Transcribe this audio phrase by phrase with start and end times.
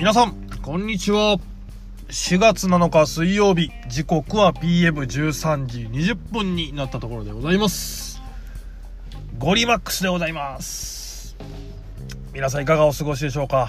[0.00, 1.36] 皆さん、こんにちは。
[2.08, 8.22] 4月7日水曜日、時刻は PM13 時20分になったところでございます。
[9.38, 11.36] ゴリマックスでございます。
[12.32, 13.68] 皆さんいかがお過ごしでしょうか？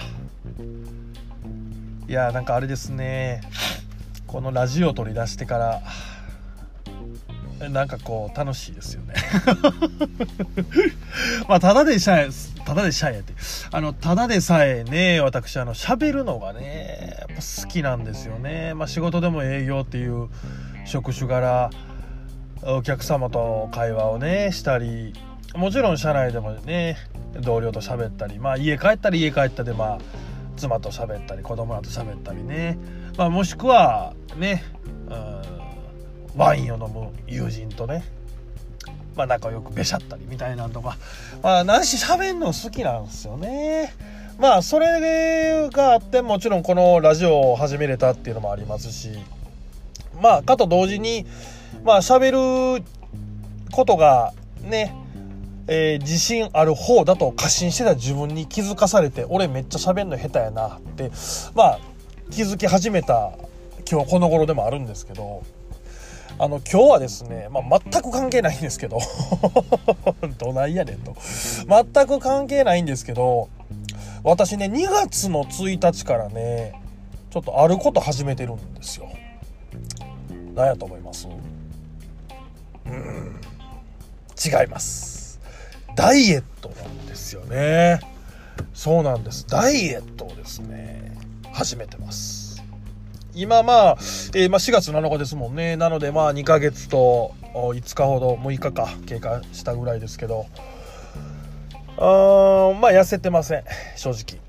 [2.08, 3.42] いやーなんかあれですね。
[4.26, 5.82] このラジオ取り出してか
[7.60, 9.16] ら、なんかこう楽しいですよね。
[11.50, 12.30] まあただでさえ、
[12.72, 13.34] ただでさえやって、
[13.70, 18.74] あの、ただでさえね、私あの喋るのがね、やっぱ好きなんですよね。
[18.76, 20.30] まあ仕事でも営業っていう
[20.86, 21.70] 職種柄、
[22.64, 25.14] お客様と会話をね、したり、
[25.54, 26.96] もちろん社内でもね、
[27.42, 29.98] 同僚と喋ったり、まあ家帰ったら家帰ったでまあ、
[30.56, 32.78] 妻と喋ったり子供らと喋ったりね、
[33.18, 34.64] まあ、もしくはね、
[35.10, 35.42] うん
[36.38, 38.06] ワインを飲む友人とね、
[39.16, 40.98] まあ、仲良くべしゃったりみたいなんとか、
[41.44, 43.94] まあ、何し喋んの好きなんですよね。
[44.42, 49.12] まあそれがあってもちろんこのラジオを始めれたっていうのもありますし
[50.20, 51.28] まあかと同時に
[51.84, 52.84] まあ喋る
[53.72, 54.96] ことがね
[55.68, 61.12] えー自信ある方だと過信してた自分に気づかされて俺めっちゃ喋んの下手やなって
[61.54, 61.80] まあ
[62.32, 63.34] 気づき始めた
[63.90, 65.44] 今日この頃でもあるんですけど
[66.44, 68.98] あの今日はですね、まあ、全く関係ないんですけど
[70.40, 71.16] どないやねんと。
[71.68, 73.50] 全く関係ないんですけど
[74.24, 76.74] 私ね2月の1日からね
[77.30, 79.08] ちょっとあること始めてるんですよ。
[80.56, 81.28] 何やと思います？
[82.88, 83.40] うん。
[84.44, 85.40] 違います。
[85.96, 88.00] ダイエットなんですよね。
[88.74, 89.46] そうなんです。
[89.48, 91.16] ダイエットをですね
[91.52, 92.41] 始めてます。
[93.34, 93.98] 今まあ、
[94.34, 95.76] えーまあ、4月7日ですもんね。
[95.76, 100.46] なのでまあ2ヶ月と5日ほど6日か経過したぐらいですけど。
[101.98, 103.64] あまあ痩せてません。
[103.96, 104.42] 正直。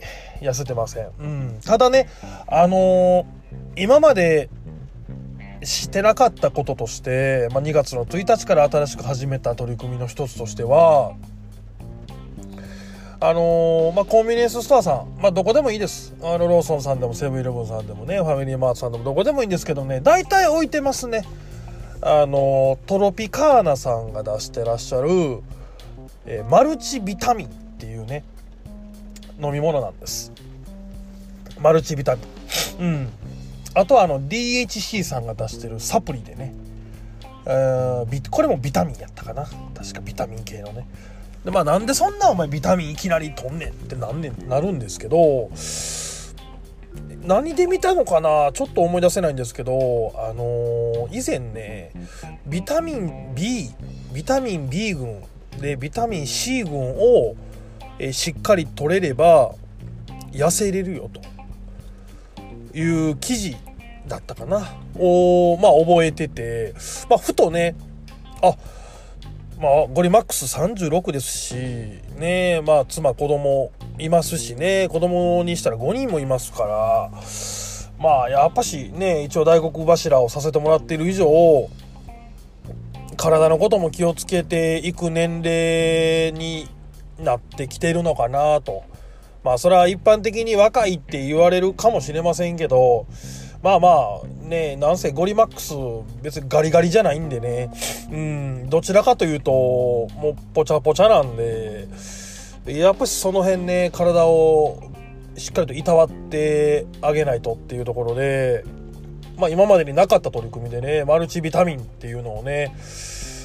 [0.43, 2.09] 痩せてません、うん、ただね
[2.49, 3.43] あのー
[3.77, 4.51] 今まで
[5.63, 11.15] してなかったこととして、まあ、2月の1日から新しく始めた取り組みの一つとしては
[13.25, 16.13] あのーまあ、コンビニエンスストアさん、まあ、どこでもいいです。
[16.23, 21.23] あのローソンさんでもセブンイレブンさんでもねファミリーマートさんでもどこでもいいんですけどね大体置いてますね。
[22.01, 25.09] あのトロピカーナさんが出してらっしゃる、
[26.27, 28.25] えーマルチビタミンっていうね
[29.41, 30.33] 飲み物なんです。
[31.61, 32.23] マルチビタミ
[32.81, 32.85] ン。
[32.85, 33.09] うん。
[33.75, 36.53] あとはあの DHC さんが出してるサプリでね、
[37.47, 39.47] えービこれもビタミンやったかな。
[39.77, 40.89] 確かビタミン系のね。
[41.45, 45.51] でまあなんでそんなお前ビタミンいきなりとんねんってなんねんなるんですけど
[47.27, 48.51] 何で見たのかな？
[48.53, 51.93] ちょっと思い出せないんですけどあのー以前ね
[52.47, 53.71] ビタミン B
[54.13, 55.23] ビタミン B 群
[55.61, 57.37] でビタミン C 群を、
[57.99, 59.55] えしっかり取れれば
[60.33, 61.21] 痩せれるよと。
[62.75, 63.57] いう記事
[64.09, 64.75] だったかな。
[64.99, 66.75] をまあ覚えてて、
[67.09, 67.75] まあ、ふとね
[68.43, 68.57] あ
[69.63, 71.55] まあゴリマックス36ですし
[72.19, 77.11] ねまあ妻子供いますしね子供にしたら5人もいますから
[78.01, 81.29] まあやっぱしね一応大黒柱をさせてもらっている以上
[83.17, 86.67] 体のことも気をつけていく年齢に
[87.21, 88.83] なってきてるのかなと。
[89.45, 93.07] まあそれは一般的に若いって言われるかもしれませんけど
[93.63, 95.75] まあまあねなんせゴリマックス
[96.23, 97.73] 別にガリガリじゃないんでね。
[98.11, 101.89] うんどちらかというともうポチャポチャなんで。
[102.67, 104.83] やっぱしその辺ね体を
[105.37, 108.65] しっかりといたわってあげないとっていうところで。
[109.37, 112.75] まあ今までになかった取り組みでねマルチビタミンっていうのをね。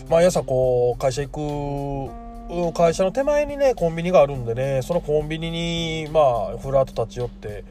[0.10, 4.82] 毎朝こう会社行く会社の手前にねコンビニがあるんでね。
[4.82, 7.64] そのコンビニにまあふらっと立ち寄って、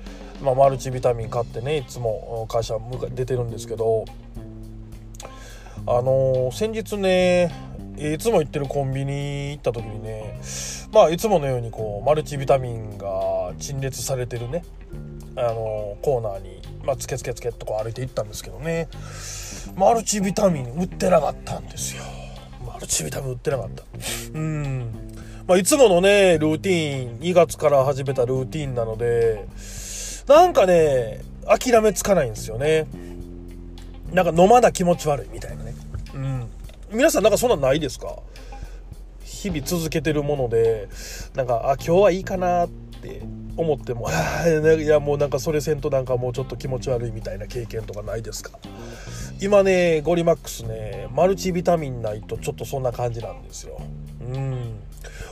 [0.42, 2.74] まあ、マルチビタミン買ってねいつも会社
[3.14, 4.04] 出てるんですけど
[5.86, 7.52] あの先日ね
[7.97, 10.41] いつも行ってるコンビニ行った時にね
[10.92, 14.65] まあいつものようにこうマルチビタミンが陳列されてるね
[15.36, 18.88] あのコーナーに、まあ、つけつけつけっとこう歩いて行ったんですけどね
[19.77, 22.03] マルチビタミン売ってなかったんですよ。
[22.66, 23.83] マルチビタミン売ってなかった。
[24.33, 24.92] うん。
[25.47, 29.47] まあいつものねルーティーン2月から始めたルーティーンなので
[30.26, 32.86] なんかね諦めつかないんですよね。
[34.12, 35.74] なんか飲まな気持ち悪いみたいなね。
[36.14, 36.48] うん。
[36.90, 38.16] 皆さんなんかそんなんないですか？
[39.24, 40.88] 日々続けてるもので
[41.34, 43.22] なんかあ今日はいいかなって
[43.56, 48.58] 思ってもいやもうなんかそれせんとなんかもうちょっと気持ち悪いみたいな経験とかないですか？
[49.40, 53.80] 今ねゴリマックスねマルチビタミンないとちょっとそんな感じなんですよ。
[54.20, 54.80] うん。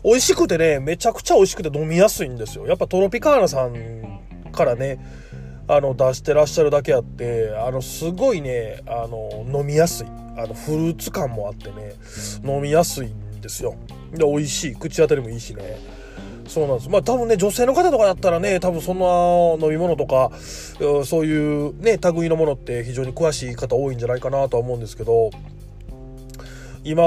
[0.04, 2.66] 美味しくてねめちゃくちゃ美味しくて飲みやすいんですよ。
[2.66, 4.13] やっぱトロピカーナさん
[4.54, 4.98] からね
[5.68, 10.06] あの出してらっしゃるだけあってあのすごいねあの飲みやすい。
[10.36, 11.94] あのフルーツ感もあってね
[12.44, 13.76] 飲みやすいんですよ。
[14.12, 14.74] で美味しい。
[14.74, 15.78] 口当たりもいいしね。
[16.48, 16.90] そうなんです。
[16.90, 20.32] まあ多分ね女性の方とかだったらね多分そんな飲み物とか
[21.04, 25.30] そういうね類のものって非常に詳しい方多いんじゃないかなとは思うんですけど
[26.82, 27.02] 今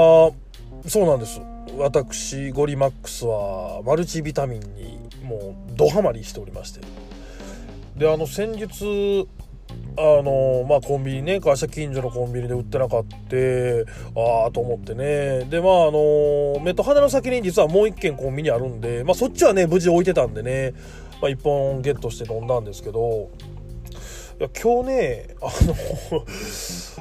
[0.86, 1.40] そうなんです。
[1.76, 6.80] 私ゴリマックスはマルチビタミンにもうドハマりしておりまして
[7.98, 9.28] であの先日
[9.96, 13.84] あのまあコンビニね会社近所のコンビニで売ってなかって
[14.14, 15.44] ああと思ってね。
[15.50, 20.72] でまああの目と鼻の先に実はもう一軒コンビニあるんでまあそっちはね無事置いてたんでね、
[21.20, 23.30] まあ、1本ゲットして飲んだんですけど
[24.38, 25.74] いや今日ねあの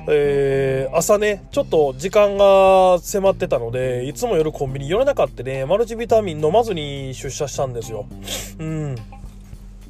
[0.10, 8.06] えー、朝ねちょっと時間が迫ってたのでいつも夜コンビニ寄れなかったねマルチビタミン飲まずに出社したんですよ。
[8.58, 8.96] うん。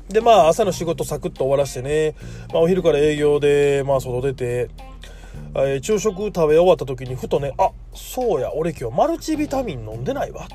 [0.10, 2.16] で、まあ、朝の仕事サクッと終わらしてね、
[2.54, 4.70] まあ、お昼から営業で、まあ、外出て、
[5.56, 10.48] えー、昼食食べ終わった時にふとね、あ、そうや、俺今日マルチビタミン飲んでないわ、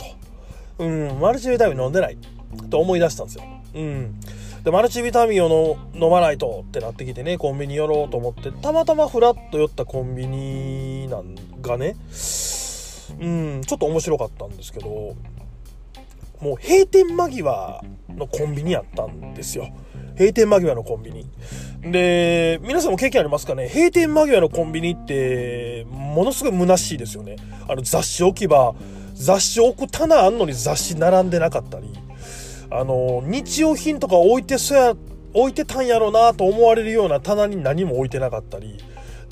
[0.78, 0.84] と。
[0.84, 2.16] うん、マルチビタミン飲んでない。
[2.70, 3.44] と思い出したんですよ。
[3.74, 4.20] うん。
[4.64, 11.96] で、マルチビタミンを飲まないとってなってきてね、コンビニ寄ろうと思って、たまたまフラッと寄ったコンビニなんがね、
[13.20, 15.16] うん、ちょっと面白かったんですけど、
[16.42, 19.68] もう閉店間際のコンビニやったんですよ。
[20.18, 21.30] 閉店間際のコンビニ。
[21.92, 23.68] で、皆さんも経験ありますかね？
[23.68, 27.36] 閉店間際のコンビニって、ものすごい虚しいですよね。
[27.68, 28.74] あの雑誌置き場、
[29.14, 31.88] 雑誌置く棚あんのに雑誌並んでなかったり、
[32.70, 34.94] あの、日用品とか置いてそや、
[35.34, 38.78] 置いてたんやろうなと思われるような棚に何も置いてなかったり、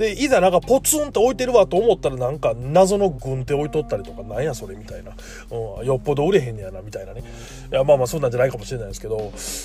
[0.00, 5.12] で、いざなんかポツンと置いてるわと思ったらなんか謎の軍手置いとったりとか、なんやそれみたいな。
[5.50, 7.22] うん、よっぽど売れへんねやな、みたいなね。
[7.70, 9.18] いや、まあまあそんなんじゃないかもしれないですけど、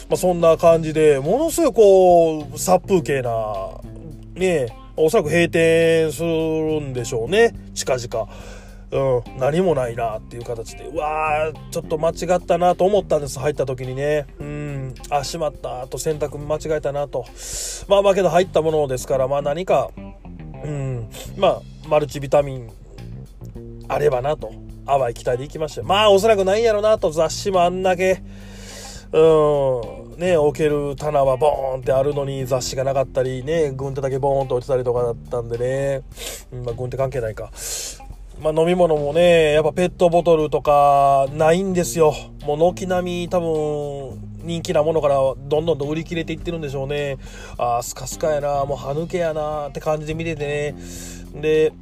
[0.09, 3.79] まあそんな感じで、ものすごいこう、殺風景な、
[4.33, 8.29] ねおそらく閉店するんでしょうね、近々。
[8.91, 8.97] う
[9.29, 14.25] ん、何もないなっていう形で、うわー、ちょっと間違ったなと思ったんです、入った時にね。
[14.39, 17.25] うん、あ、しまったと、選択間違えたなと。
[17.87, 19.91] まあまあけど入ったものですから、まあ何か、
[20.65, 22.71] うん、まあ、マルチビタミン
[23.87, 24.51] あればなと、
[24.85, 25.83] 淡い期待でいきました。
[25.83, 28.23] まあ、おそらくないんやろなと、雑誌もあんだけ、
[29.11, 36.01] うん、ね、置ける棚はボーンってあるのに雑誌がなかったり、ね、軍手だけボーンと落ちたりとかだったんでね、
[36.65, 37.51] まあ、軍手関係ないか。
[38.39, 42.13] まあ、飲み物もね、やっぱペットボトルとかないんですよ。
[42.43, 47.17] もう軒並み多分人気なものからどんどんと売り切れていってるんでしょうね。
[47.57, 50.73] ああ、スカスカやな、もう歯抜けやなって感じで見てて
[51.33, 51.41] ね。
[51.41, 51.73] で、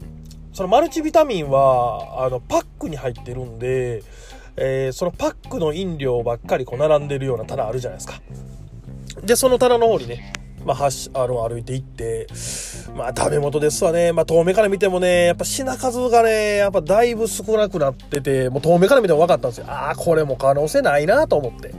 [0.54, 4.04] そのマルチビタミンは、あの、パックに入ってるんで、
[4.56, 8.22] えー、そのパックの飲料ばっかりこう並んでるような棚あるじゃないですか。
[9.24, 10.34] で、その棚の方にね、
[10.64, 12.28] まあ、はし、あの、歩いて行って、
[12.96, 14.12] まあ、食べ元ですわね。
[14.12, 19.66] まあ、遠目から見てもね、やっぱ品数がね、やっぱだいぶ少なくなってて、もう遠目から見ても分かったんですよ。
[19.68, 21.74] ああ、これも可能性ないなと思って。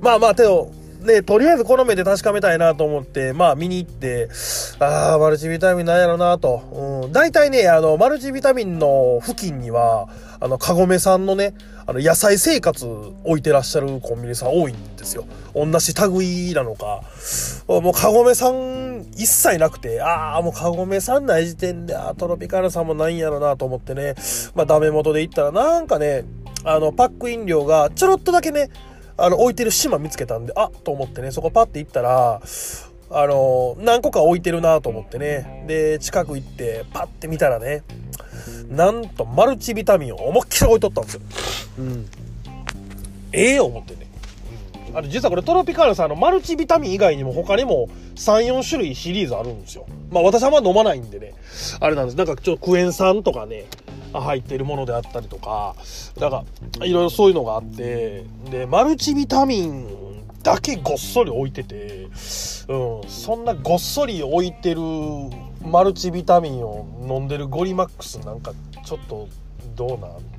[0.00, 0.70] まあまあ、手を、
[1.02, 4.28] ね、とりあえずこの目で確かめたいなと思って、まあ見に行って、
[4.78, 7.02] ああ、マルチビタミンなんやろなと。
[7.04, 7.12] うん。
[7.12, 10.08] 大体ね、あの、マルチビタミンの付近には、
[10.40, 11.54] あの、カゴメさんのね、
[11.86, 12.86] あの、野菜生活
[13.24, 15.24] 置いてらっしゃるコンビニさん多いんですよ。
[15.54, 17.02] 同じ類なのか。
[17.68, 24.14] もうカゴメさん一切なくて、ああ、もうカゴメさんない時点で、あトロピカルさんもないんやろなと思ってね、
[24.54, 26.24] まあダメ元で行ったらなんかね、
[26.64, 28.70] あの、パック飲料がちょろっとだけね、
[29.16, 32.40] あの、置いてる島見つけたんで、あと思ってね、そこパッて行ったら、
[33.10, 35.64] あの、何個か置いてるなと思ってね。
[35.68, 37.82] で、近く行って、パッて見たらね、
[38.68, 41.20] なんとマルチビタミンを思いっきり置いとったんですよ。
[41.78, 42.06] うん。
[43.32, 44.11] ええー、思ってね。
[44.94, 49.86] あれ、実はこれトロピカールさん、の、マルチビタミン以外にも他にも3、4種類シリーズあるんですよ。
[50.10, 51.34] まあ私はま飲まないんでね、
[51.80, 52.16] あれなんです。
[52.16, 53.64] なんかちょっとクエン酸とかね、
[54.12, 55.74] 入っているものであったりとか、
[56.20, 56.44] なんか、
[56.84, 59.88] いろいろそういうのがあって、で、マルチビタミン
[60.42, 62.08] だけごっそり置いてて、
[62.68, 64.80] うん、そんなごっそり置いてる
[65.64, 68.52] マルチビタミンを飲んでるゴリマックスなんか
[68.84, 69.28] ちょっと
[69.76, 70.31] どうなん？